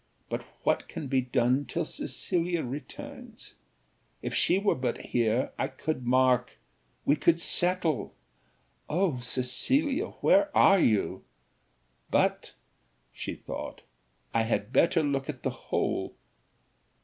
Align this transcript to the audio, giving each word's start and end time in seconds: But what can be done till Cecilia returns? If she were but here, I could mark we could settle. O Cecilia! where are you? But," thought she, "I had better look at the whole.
But 0.29 0.41
what 0.63 0.87
can 0.87 1.05
be 1.05 1.21
done 1.21 1.65
till 1.65 1.85
Cecilia 1.85 2.63
returns? 2.63 3.53
If 4.23 4.33
she 4.33 4.57
were 4.57 4.73
but 4.73 4.97
here, 4.97 5.51
I 5.59 5.67
could 5.67 6.07
mark 6.07 6.57
we 7.05 7.15
could 7.15 7.39
settle. 7.39 8.15
O 8.89 9.19
Cecilia! 9.19 10.07
where 10.23 10.49
are 10.57 10.79
you? 10.79 11.23
But," 12.09 12.55
thought 13.15 13.81
she, 13.81 13.83
"I 14.33 14.41
had 14.41 14.73
better 14.73 15.03
look 15.03 15.29
at 15.29 15.43
the 15.43 15.51
whole. 15.51 16.15